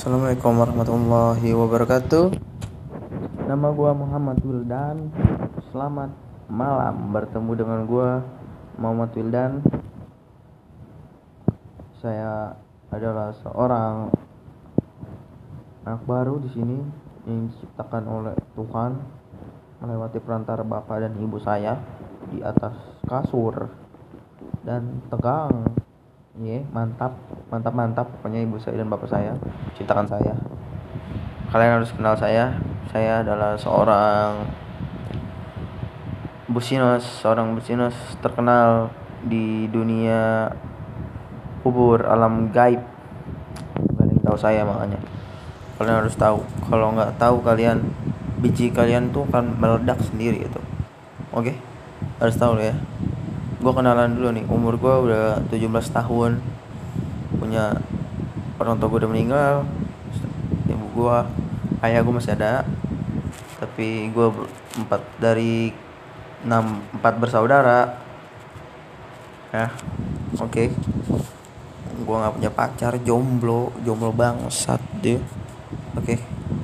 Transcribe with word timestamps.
Assalamualaikum 0.00 0.56
warahmatullahi 0.56 1.52
wabarakatuh. 1.52 2.32
Nama 3.44 3.68
gua 3.68 3.92
Muhammad 3.92 4.40
Wildan. 4.40 5.12
Selamat 5.68 6.08
malam. 6.48 7.12
Bertemu 7.12 7.52
dengan 7.52 7.84
gua 7.84 8.24
Muhammad 8.80 9.12
Wildan. 9.12 9.60
Saya 12.00 12.56
adalah 12.88 13.36
seorang 13.44 14.08
anak 15.84 16.02
baru 16.08 16.40
di 16.40 16.48
sini 16.48 16.80
yang 17.28 17.52
diciptakan 17.52 18.04
oleh 18.08 18.36
Tuhan 18.56 18.96
melewati 19.84 20.16
perantara 20.24 20.64
bapak 20.64 20.96
dan 20.96 21.12
ibu 21.20 21.36
saya 21.44 21.76
di 22.32 22.40
atas 22.40 22.72
kasur 23.04 23.68
dan 24.64 25.04
tegang 25.12 25.76
Iya, 26.38 26.62
yeah, 26.62 26.64
mantap, 26.70 27.18
mantap, 27.50 27.74
mantap. 27.74 28.06
Pokoknya 28.06 28.46
ibu 28.46 28.54
saya 28.54 28.78
dan 28.78 28.86
bapak 28.86 29.10
saya 29.10 29.34
ciptakan 29.74 30.06
saya. 30.06 30.30
Kalian 31.50 31.82
harus 31.82 31.90
kenal 31.90 32.14
saya. 32.14 32.54
Saya 32.94 33.26
adalah 33.26 33.58
seorang 33.58 34.46
businos, 36.46 37.02
seorang 37.02 37.58
businos 37.58 37.98
terkenal 38.22 38.94
di 39.26 39.66
dunia 39.74 40.54
kubur 41.66 42.06
alam 42.06 42.54
gaib. 42.54 42.78
Kalian 43.98 44.22
tahu 44.22 44.38
saya 44.38 44.62
makanya. 44.62 45.02
Kalian 45.82 46.06
harus 46.06 46.14
tahu. 46.14 46.46
Kalau 46.70 46.94
nggak 46.94 47.18
tahu 47.18 47.42
kalian 47.42 47.90
biji 48.38 48.70
kalian 48.70 49.10
tuh 49.10 49.26
akan 49.34 49.58
meledak 49.58 49.98
sendiri 49.98 50.46
itu. 50.46 50.62
Oke, 51.34 51.58
harus 52.22 52.38
tahu 52.38 52.62
ya 52.62 52.78
gue 53.60 53.72
kenalan 53.76 54.16
dulu 54.16 54.28
nih. 54.32 54.44
Umur 54.48 54.74
gue 54.80 54.94
udah 55.12 55.24
17 55.52 55.68
tahun. 55.92 56.40
Punya 57.36 57.76
orang 58.56 58.80
tua 58.80 58.88
gue 58.88 58.98
udah 59.04 59.12
meninggal. 59.12 59.54
Ibu 60.66 60.86
gue 60.96 61.16
ayah 61.84 62.00
gue 62.00 62.14
masih 62.16 62.32
ada. 62.32 62.64
Tapi 63.60 64.08
gue 64.08 64.26
empat 64.80 65.00
dari 65.20 65.70
enam 66.48 66.80
empat 66.96 67.14
bersaudara. 67.20 68.00
Ya 69.52 69.68
oke. 70.40 70.48
Okay. 70.50 70.68
gue 72.00 72.16
nggak 72.16 72.34
punya 72.42 72.50
pacar 72.50 72.92
jomblo 73.06 73.70
jomblo 73.86 74.10
bangsat 74.10 74.82
deh 74.98 75.20
oke. 75.94 76.02
okay. 76.02 76.18